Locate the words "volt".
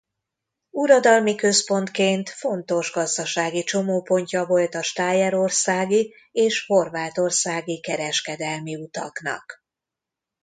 4.45-4.75